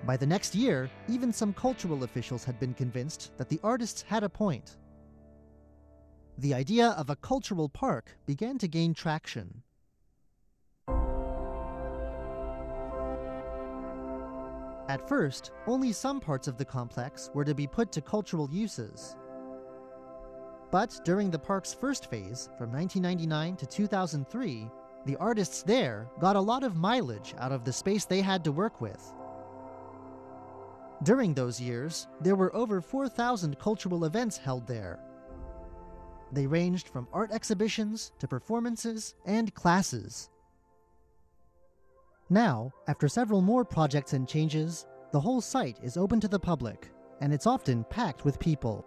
[0.05, 4.23] By the next year, even some cultural officials had been convinced that the artists had
[4.23, 4.77] a point.
[6.37, 9.63] The idea of a cultural park began to gain traction.
[14.87, 19.15] At first, only some parts of the complex were to be put to cultural uses.
[20.69, 24.69] But during the park's first phase, from 1999 to 2003,
[25.05, 28.51] the artists there got a lot of mileage out of the space they had to
[28.51, 29.01] work with.
[31.05, 34.99] During those years, there were over 4,000 cultural events held there.
[36.31, 40.31] They ranged from art exhibitions to performances and classes.
[42.31, 46.89] Now, after several more projects and changes, the whole site is open to the public,
[47.21, 48.83] and it's often packed with people.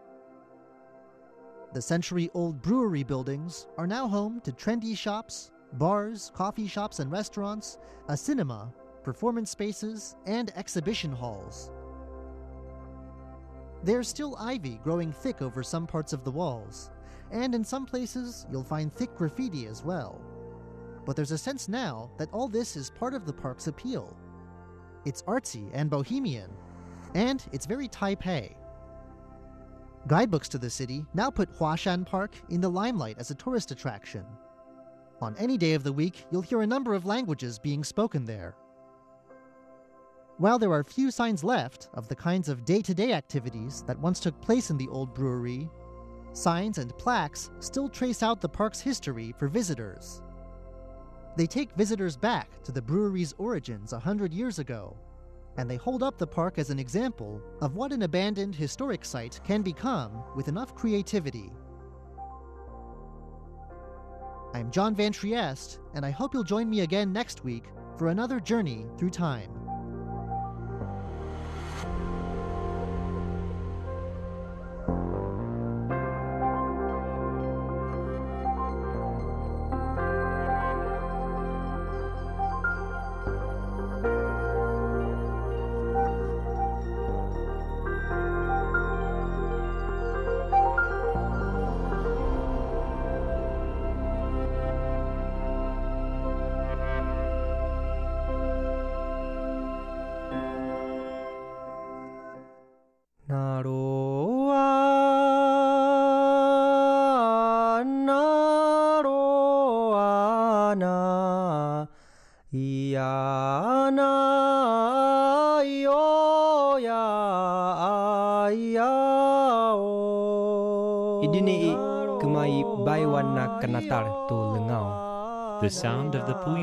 [1.72, 7.12] The century old brewery buildings are now home to trendy shops, bars, coffee shops and
[7.12, 7.78] restaurants,
[8.08, 11.70] a cinema, performance spaces, and exhibition halls.
[13.84, 16.90] There's still ivy growing thick over some parts of the walls,
[17.30, 20.20] and in some places you'll find thick graffiti as well.
[21.04, 24.16] But there's a sense now that all this is part of the park's appeal.
[25.04, 26.50] It's artsy and bohemian,
[27.14, 28.54] and it's very Taipei.
[30.06, 34.24] Guidebooks to the city now put Huashan Park in the limelight as a tourist attraction.
[35.20, 38.54] On any day of the week, you'll hear a number of languages being spoken there.
[40.38, 43.98] While there are few signs left of the kinds of day to day activities that
[43.98, 45.68] once took place in the old brewery,
[46.32, 50.22] signs and plaques still trace out the park's history for visitors.
[51.36, 54.96] They take visitors back to the brewery's origins a hundred years ago,
[55.56, 59.40] and they hold up the park as an example of what an abandoned historic site
[59.42, 61.50] can become with enough creativity.
[64.54, 67.64] I'm John Van Trieste, and I hope you'll join me again next week
[67.96, 69.67] for another journey through time.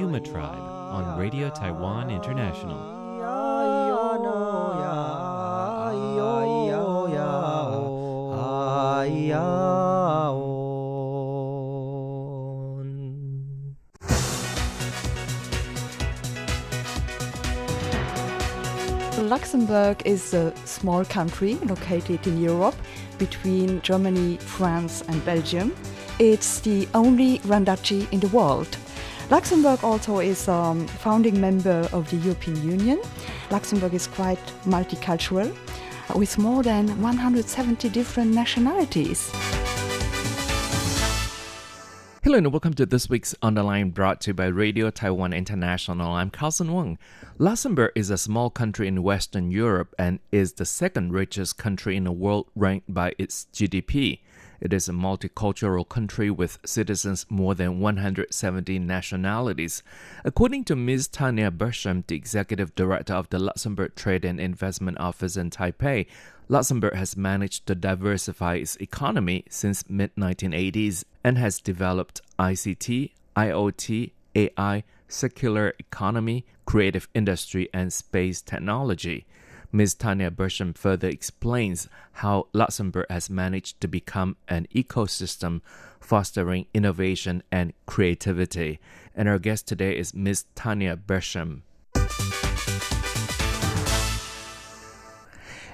[0.04, 2.78] The tribe on Radio Taiwan International.
[19.18, 22.76] Luxembourg is a small country located in Europe
[23.18, 25.74] between Germany, France, and Belgium.
[26.20, 28.78] It's the only Grand Duchy in the world.
[29.32, 33.02] Luxembourg also is a um, founding member of the European Union.
[33.50, 35.52] Luxembourg is quite multicultural
[36.16, 39.32] with more than 170 different nationalities.
[42.24, 46.14] Hello and welcome to this week's Underline brought to you by Radio Taiwan International.
[46.14, 47.00] I'm Carlson Wong.
[47.40, 52.04] Luxembourg is a small country in Western Europe and is the second richest country in
[52.04, 54.20] the world ranked by its GDP.
[54.62, 59.84] It is a multicultural country with citizens more than 170 nationalities.
[60.24, 61.08] According to Ms.
[61.08, 66.08] Tania Berchem, the executive director of the Luxembourg Trade and Investment Office in Taipei,
[66.48, 74.12] Luxembourg has managed to diversify its economy since mid 1980s and has developed ICT, IoT,
[74.36, 79.26] AI, circular economy, creative industry, and space technology.
[79.72, 79.96] Ms.
[79.96, 85.62] Tania Berchem further explains how Luxembourg has managed to become an ecosystem
[86.00, 88.80] fostering innovation and creativity.
[89.16, 90.46] And our guest today is Ms.
[90.56, 91.62] Tania Berchem.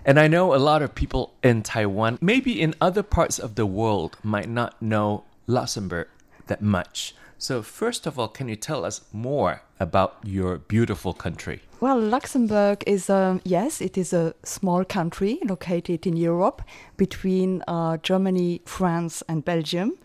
[0.03, 3.67] And I know a lot of people in Taiwan, maybe in other parts of the
[3.67, 6.07] world, might not know Luxembourg
[6.47, 7.13] that much.
[7.37, 11.61] So, first of all, can you tell us more about your beautiful country?
[11.81, 16.61] Well, Luxembourg is a, yes, it is a small country located in Europe
[16.95, 19.97] between uh, Germany, France, and Belgium.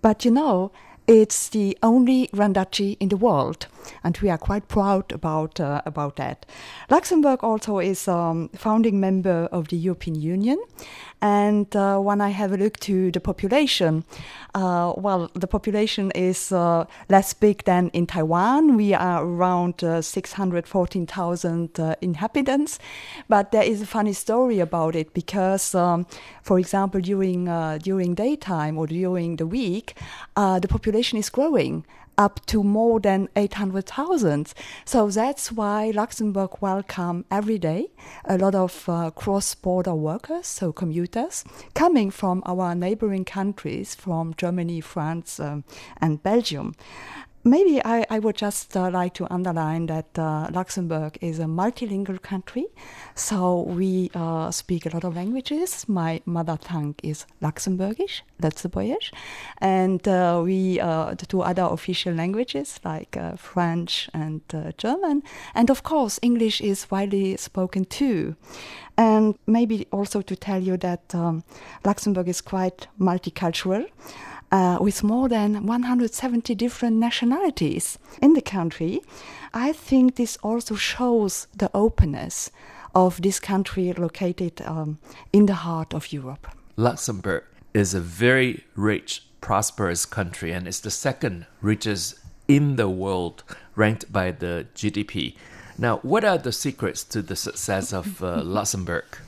[0.00, 0.70] But you know,
[1.06, 3.66] It's the only Grand Duchy in the world,
[4.02, 6.46] and we are quite proud about uh, about that.
[6.88, 10.58] Luxembourg also is a um, founding member of the European Union,
[11.20, 14.04] and uh, when I have a look to the population,
[14.54, 18.76] uh, well, the population is uh, less big than in Taiwan.
[18.76, 22.78] We are around uh, 614,000 uh, inhabitants,
[23.28, 26.06] but there is a funny story about it because, um,
[26.42, 27.44] for example, during
[27.80, 29.98] during daytime or during the week,
[30.34, 31.84] the population is growing
[32.16, 34.54] up to more than 800,000.
[34.84, 37.88] So that's why Luxembourg welcome every day
[38.24, 44.80] a lot of uh, cross-border workers, so commuters, coming from our neighboring countries, from Germany,
[44.80, 45.64] France, um,
[46.00, 46.74] and Belgium.
[47.46, 52.22] Maybe I, I would just uh, like to underline that uh, Luxembourg is a multilingual
[52.22, 52.64] country.
[53.14, 55.86] So we uh, speak a lot of languages.
[55.86, 59.12] My mother tongue is Luxembourgish, Luxembourgish.
[59.58, 64.40] And uh, we, uh, the two other official languages like uh, French and
[64.78, 65.22] German.
[65.54, 68.36] And of course, English is widely spoken too.
[68.96, 71.44] And maybe also to tell you that um,
[71.84, 73.84] Luxembourg is quite multicultural
[74.54, 79.00] uh, with more than 170 different nationalities in the country,
[79.52, 82.52] I think this also shows the openness
[82.94, 84.98] of this country located um,
[85.32, 86.46] in the heart of Europe.
[86.76, 87.42] Luxembourg
[87.72, 92.14] is a very rich, prosperous country and is the second richest
[92.46, 93.42] in the world,
[93.74, 95.34] ranked by the GDP.
[95.76, 99.18] Now, what are the secrets to the success of uh, Luxembourg?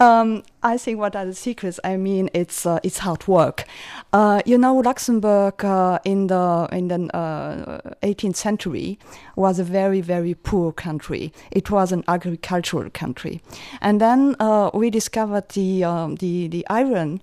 [0.00, 1.80] Um, I think what are the secrets?
[1.82, 3.64] I mean, it's uh, it's hard work.
[4.12, 6.98] Uh, you know, Luxembourg uh, in the in the
[8.02, 8.98] 18th uh, century
[9.34, 11.32] was a very very poor country.
[11.50, 13.40] It was an agricultural country,
[13.80, 17.20] and then uh, we discovered the um, the the iron,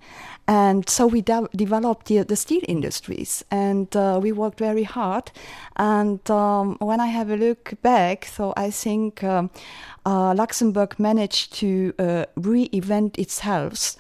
[0.48, 5.32] and so we de- developed the, the, steel industries, and uh, we worked very hard.
[5.76, 9.50] And um, when I have a look back, so I think um,
[10.06, 13.96] uh, Luxembourg managed to uh, reinvent itself.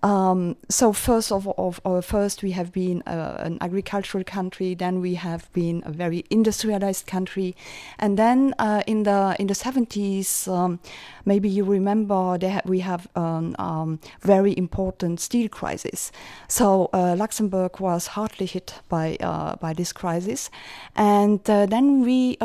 [0.00, 5.00] Um, so first of all, uh, first we have been uh, an agricultural country, then
[5.00, 7.56] we have been a very industrialized country,
[7.98, 10.78] and then uh, in the in the seventies, um,
[11.24, 16.12] maybe you remember we have um, um, very important steel crisis.
[16.46, 20.48] So uh, Luxembourg was hardly hit by uh, by this crisis,
[20.94, 22.36] and uh, then we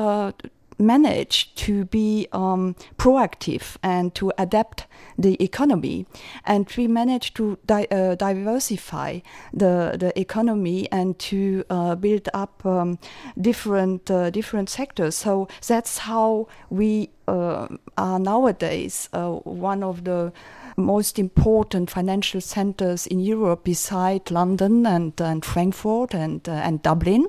[0.86, 6.06] manage to be um, proactive and to adapt the economy.
[6.46, 9.20] And we managed to di- uh, diversify
[9.54, 13.00] the, the economy and to uh, build up um,
[13.40, 15.16] different, uh, different sectors.
[15.16, 17.68] So that's how we uh,
[17.98, 20.34] are nowadays uh, one of the
[20.76, 27.28] most important financial centers in Europe beside London and, and Frankfurt and, uh, and Dublin.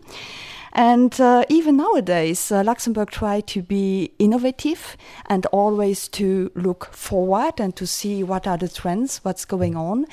[0.74, 4.96] And uh, even nowadays, uh, Luxembourg try to be innovative
[5.26, 10.06] and always to look forward and to see what are the trends, what's going on.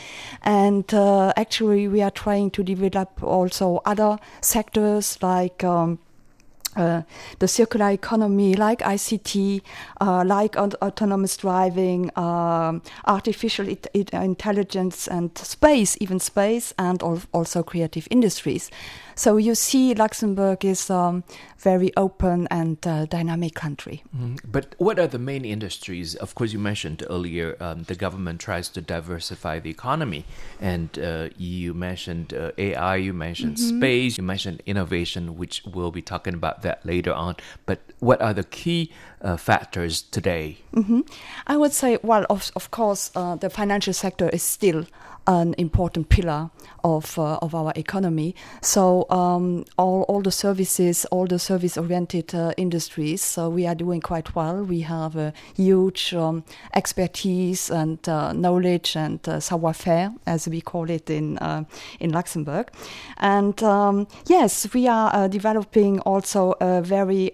[0.43, 5.63] And uh, actually, we are trying to develop also other sectors like.
[5.63, 5.99] Um,
[6.75, 7.01] uh,
[7.39, 9.61] the circular economy, like ICT,
[9.99, 13.67] uh, like aut- autonomous driving, um, artificial
[14.13, 18.71] intelligence, and space, even space, and al- also creative industries.
[19.15, 21.23] So you see, Luxembourg is a um,
[21.57, 24.03] very open and uh, dynamic country.
[24.17, 24.39] Mm.
[24.45, 26.15] But what are the main industries?
[26.15, 30.25] Of course, you mentioned earlier um, the government tries to diversify the economy,
[30.59, 33.77] and uh, you mentioned uh, AI, you mentioned mm-hmm.
[33.77, 37.35] space, you mentioned innovation, which we'll be talking about that later on.
[37.65, 38.91] But what are the key
[39.21, 40.57] uh, factors today?
[40.73, 41.01] Mm-hmm.
[41.47, 44.85] I would say, well, of, of course, uh, the financial sector is still
[45.27, 46.49] an important pillar
[46.83, 48.35] of uh, of our economy.
[48.61, 53.75] So um, all all the services, all the service oriented uh, industries, so we are
[53.75, 54.63] doing quite well.
[54.63, 56.43] We have a huge um,
[56.73, 61.63] expertise and uh, knowledge and uh, savoir faire, as we call it in uh,
[61.99, 62.71] in Luxembourg.
[63.17, 67.31] And um, yes, we are uh, developing also a very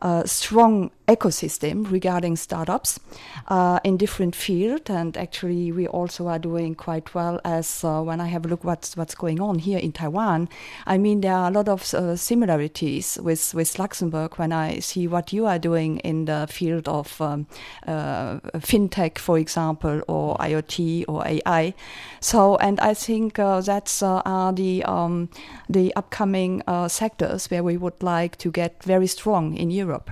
[0.00, 3.00] um, strong ecosystem regarding startups
[3.48, 8.20] uh, in different fields and actually we also are doing quite well as uh, when
[8.20, 10.48] I have a look what's what's going on here in Taiwan.
[10.86, 15.08] I mean there are a lot of uh, similarities with with Luxembourg when I see
[15.08, 17.46] what you are doing in the field of um,
[17.86, 21.74] uh, fintech for example or IoT or AI
[22.20, 25.30] so and I think uh, that's uh, are the um,
[25.70, 30.10] the upcoming sectors where we would like to get very strong in Europe Europe.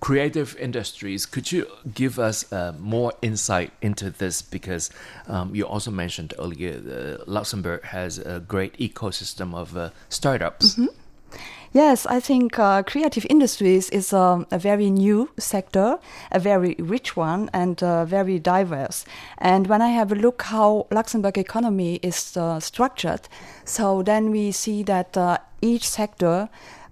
[0.00, 1.26] Creative industries.
[1.26, 4.42] Could you give us uh, more insight into this?
[4.42, 4.90] Because
[5.28, 10.78] um, you also mentioned earlier, uh, Luxembourg has a great ecosystem of uh, startups.
[11.72, 15.98] Yes, I think uh, creative industries is um, a very new sector,
[16.32, 19.04] a very rich one, and uh, very diverse.
[19.38, 23.28] And when I have a look how Luxembourg economy is uh, structured,
[23.64, 26.48] so then we see that uh, each sector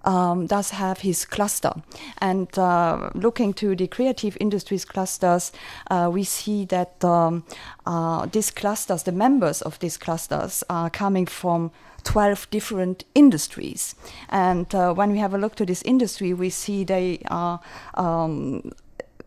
[0.08, 1.72] um, does have his cluster.
[2.18, 5.52] And uh, looking to the creative industries clusters,
[5.90, 7.44] uh, we see that um,
[7.86, 11.70] uh, these clusters, the members of these clusters, are coming from
[12.04, 13.94] 12 different industries.
[14.30, 17.60] And uh, when we have a look to this industry, we see they are.
[17.94, 18.72] Um,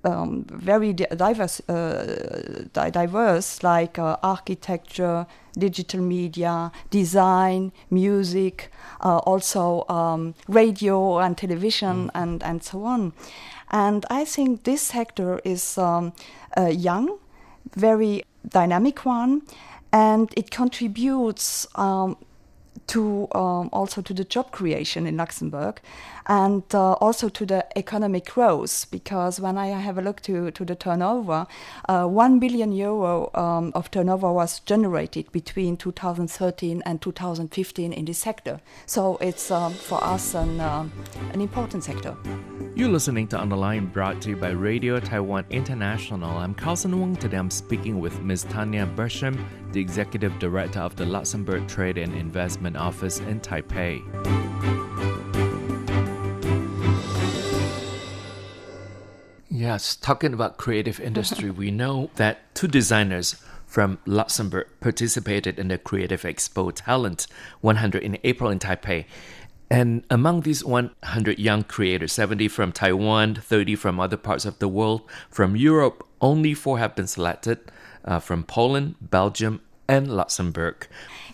[0.04, 5.26] um, very diverse, uh, diverse like uh, architecture,
[5.58, 8.72] digital media, design, music,
[9.02, 13.14] uh, also um, radio and television, and, and so on.
[13.72, 16.14] And I think this sector is um,
[16.58, 17.18] uh, young,
[17.76, 19.44] very dynamic one,
[19.94, 22.18] and it contributes um,
[22.88, 25.82] to um, also to the job creation in Luxembourg
[26.28, 30.66] and uh, also to the economic growth because when I have a look to, to
[30.66, 31.48] the turnover,
[31.90, 38.20] uh, 1 billion euro um, of turnover was generated between 2013 and 2015 in this
[38.20, 38.62] sector.
[38.86, 40.88] So it's um, for us an, uh,
[41.34, 42.16] an important sector.
[42.76, 46.38] You're listening to Underline brought to you by Radio Taiwan International.
[46.38, 47.16] I'm Carlson Wong.
[47.16, 48.44] Today I'm speaking with Ms.
[48.44, 49.44] Tania Berchem,
[49.74, 54.02] the Executive Director of the Luxembourg Trade and Investment Office in Taipei.
[59.50, 63.36] Yes, talking about creative industry, we know that two designers
[63.66, 67.28] from Luxembourg participated in the Creative Expo Talent
[67.62, 69.06] 100 in April in Taipei.
[69.70, 74.68] And among these 100 young creators, 70 from Taiwan, 30 from other parts of the
[74.68, 77.60] world, from Europe, only four have been selected
[78.04, 80.88] uh, from Poland, Belgium, and Luxembourg.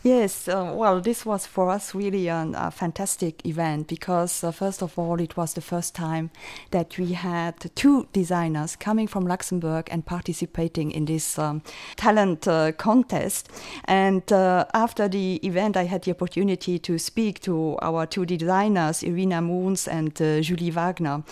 [0.07, 4.81] Yes, uh, well, this was for us really an, a fantastic event because, uh, first
[4.81, 6.29] of all, it was the first time
[6.71, 11.61] that we had two designers coming from Luxembourg and participating in this um,
[11.97, 13.49] talent uh, contest.
[13.83, 19.03] And uh, after the event, I had the opportunity to speak to our two designers,
[19.03, 21.23] Irina Moons and uh, Julie Wagner.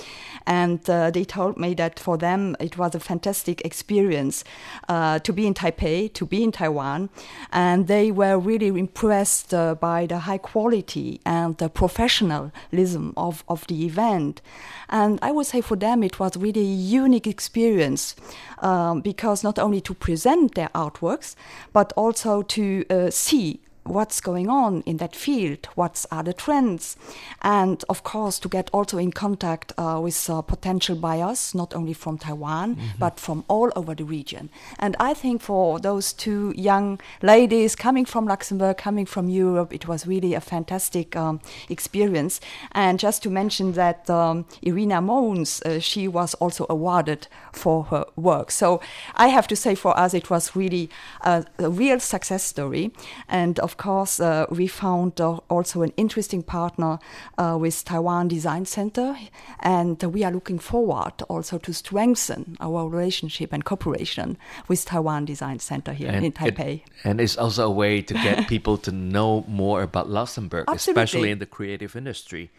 [0.46, 4.44] And uh, they told me that for them it was a fantastic experience
[4.90, 7.10] to be in Taipei, to be in Taiwan.
[7.54, 13.68] And they were really impressed uh, by the high quality and the professionalism of, of
[13.68, 14.42] the event.
[14.90, 18.16] And I would say for them it was really a unique experience
[18.60, 21.36] um, because not only to present their artworks,
[21.74, 26.98] but also to uh, see what's going on in that field, what are the trends,
[27.42, 31.94] and of course to get also in contact uh, with uh, potential buyers, not only
[31.94, 33.00] from Taiwan mm-hmm.
[33.00, 34.50] but from all over the region.
[34.80, 39.88] And I think for those two young ladies coming from Luxembourg, coming from Europe, it
[39.88, 42.42] was really a fantastic um, experience.
[42.72, 48.06] And just to mention that um, Irina Mons, uh, she was also awarded for her
[48.16, 48.52] work.
[48.52, 48.82] So
[49.16, 50.90] I have to say for us it was really
[51.22, 52.92] a, a real success story,
[53.28, 57.00] and of course, uh, we found uh, also an interesting partner
[57.38, 59.16] uh, with Taiwan Design Center,
[59.60, 65.60] and we are looking forward also to strengthen our relationship and cooperation with Taiwan Design
[65.60, 66.76] Center here and in Taipei.
[66.76, 71.32] It, and it's also a way to get people to know more about Luxembourg, especially
[71.32, 72.52] in the creative industry.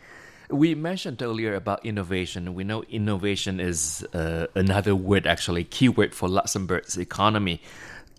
[0.48, 2.54] We mentioned earlier about innovation.
[2.54, 7.60] We know innovation is uh, another word, actually, keyword for Luxembourg's economy.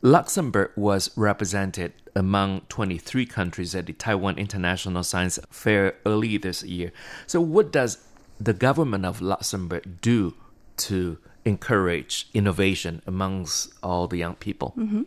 [0.01, 6.91] Luxembourg was represented among 23 countries at the Taiwan International Science Fair early this year.
[7.25, 7.97] So, what does
[8.39, 10.35] the government of Luxembourg do
[10.77, 14.73] to encourage innovation amongst all the young people?
[14.77, 15.03] Mm-hmm.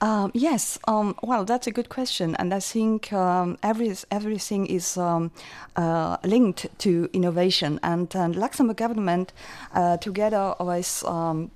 [0.00, 4.96] Um, yes, um, well, that's a good question, and I think um, every, everything is
[4.96, 5.32] um,
[5.74, 7.80] uh, linked to innovation.
[7.82, 9.32] And, and Luxembourg government,
[9.74, 11.50] uh, together with um,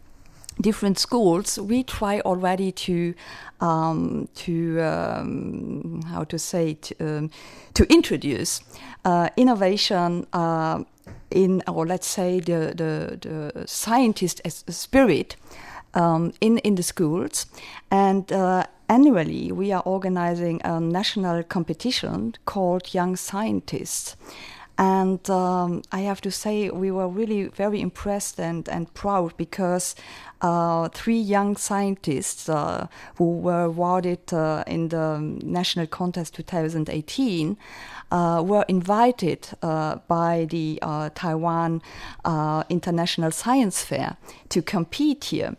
[0.60, 3.14] different schools, we try already to
[3.60, 7.30] um, to um, how to say to, um,
[7.74, 8.60] to introduce
[9.04, 10.82] uh, innovation uh,
[11.30, 14.40] in or let's say the the, the scientist
[14.70, 15.36] spirit
[15.94, 17.46] um, in in the schools
[17.90, 18.32] and.
[18.32, 24.16] Uh, annually, we are organizing a national competition called Young Scientists,
[24.78, 29.94] and um, I have to say, we were really very impressed and, and proud because
[30.40, 37.54] uh, three young scientists uh, who were awarded uh, in the national contest 2018 uh,
[38.12, 41.82] were invited uh, by the uh, Taiwan
[42.24, 44.16] uh, International Science Fair
[44.50, 45.56] to compete here.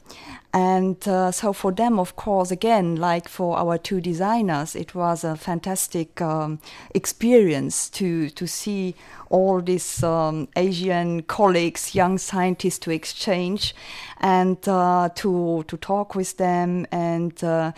[0.53, 5.23] And uh, so for them, of course, again, like for our two designers, it was
[5.23, 6.59] a fantastic um,
[6.93, 8.93] experience to to see
[9.31, 13.73] all these um, Asian colleagues, young scientists, to exchange
[14.19, 17.43] and uh, to to talk with them and.
[17.43, 17.71] Uh,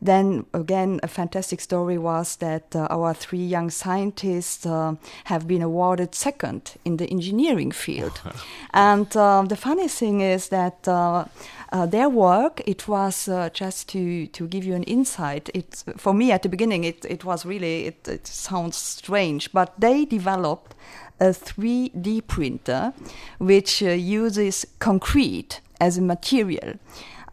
[0.00, 4.94] then again, a fantastic story was that uh, our three young scientists uh,
[5.24, 8.20] have been awarded second in the engineering field.
[8.74, 11.24] and uh, the funny thing is that uh,
[11.72, 15.50] uh, their work, it was uh, just to, to give you an insight.
[15.54, 19.72] It, for me, at the beginning, it, it was really, it, it sounds strange, but
[19.78, 20.74] they developed
[21.18, 22.92] a 3D printer
[23.38, 26.74] which uses concrete as a material.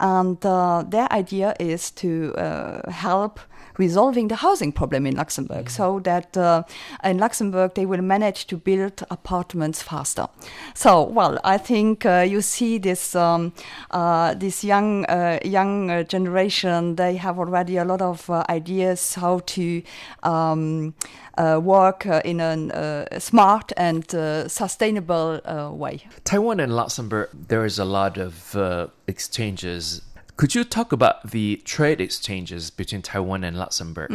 [0.04, 3.40] And uh, their idea is to uh, help
[3.78, 6.64] resolving the housing problem in Luxembourg, so that uh,
[7.04, 10.28] in Luxembourg they will manage to build apartments faster.
[10.74, 13.54] So, well, I think uh, you see this um,
[13.92, 16.96] uh, this young uh, young uh, generation.
[16.96, 19.82] They have already a lot of uh, ideas how to.
[20.24, 20.94] Um,
[21.38, 26.06] uh, work uh, in a uh, smart and uh, sustainable uh, way.
[26.24, 30.02] Taiwan and Luxembourg, there is a lot of uh, exchanges.
[30.36, 34.10] Could you talk about the trade exchanges between Taiwan and Luxembourg?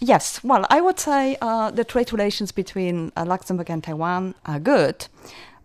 [0.00, 4.58] Yes, well, I would say uh, the trade relations between uh, Luxembourg and Taiwan are
[4.58, 5.06] good,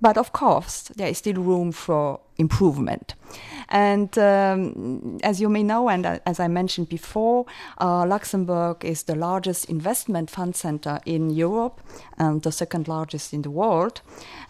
[0.02, 3.16] but of course, there is still room for improvement.
[3.70, 7.46] And um, as you may know, and as I mentioned before,
[7.82, 11.82] uh, Luxembourg is the largest investment fund center in Europe
[12.18, 14.02] and the second largest in the world.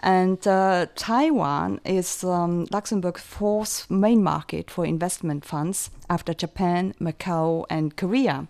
[0.01, 7.65] And uh, Taiwan is um, Luxembourg's fourth main market for investment funds after Japan, Macau,
[7.69, 8.47] and Korea.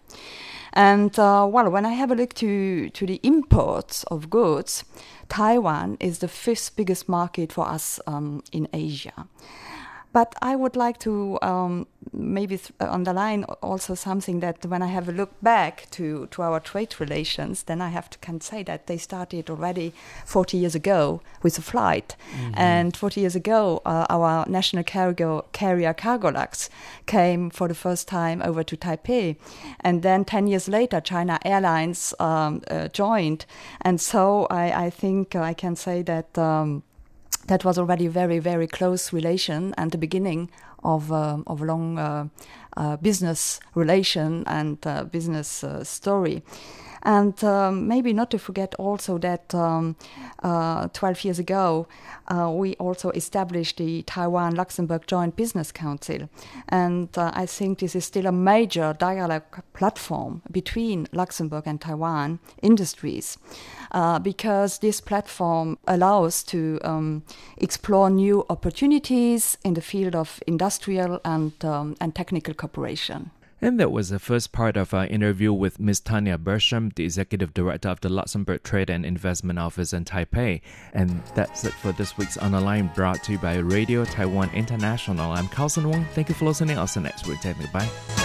[0.75, 4.83] And uh, well, when I have a look to, to the imports of goods,
[5.29, 9.27] Taiwan is the fifth biggest market for us um, in Asia.
[10.15, 15.09] But I would like to um, maybe th- underline also something that when I have
[15.09, 18.87] a look back to, to our trade relations, then I have to can say that
[18.87, 19.91] they started already
[20.25, 22.15] 40 years ago with a flight.
[22.53, 26.69] And 40 years ago, uh, our national cargo, carrier Cargolux
[27.07, 29.35] came for the first time over to Taipei.
[29.81, 33.45] And then 10 years later, China Airlines um, uh, joined.
[33.81, 36.37] And so I, I think I can say that.
[36.37, 36.83] Um,
[37.47, 40.49] that was already a very very close relation and the beginning
[40.83, 42.27] of um, of a long uh,
[42.77, 46.43] uh, business relation and uh, business uh, story.
[47.05, 49.95] And um, maybe not to forget also that um,
[50.41, 51.87] uh, 12 years ago,
[52.27, 56.27] uh, we also established the Taiwan Luxembourg Joint Business Council.
[56.67, 62.39] And uh, I think this is still a major dialogue platform between Luxembourg and Taiwan
[62.63, 63.37] industries.
[63.91, 67.23] Uh, because this platform allows to um,
[67.57, 73.29] explore new opportunities in the field of industrial and, um, and technical cooperation.
[73.61, 76.01] And that was the first part of our interview with Ms.
[76.01, 80.61] Tania Berchem, the Executive Director of the Luxembourg Trade and Investment Office in Taipei.
[80.93, 84.49] And that's it for this week's On the Line brought to you by Radio Taiwan
[84.53, 85.31] International.
[85.31, 86.05] I'm Carlson Wong.
[86.13, 86.77] Thank you for listening.
[86.77, 87.39] I'll see you next week.
[87.39, 87.65] Take me.
[87.73, 88.24] Bye.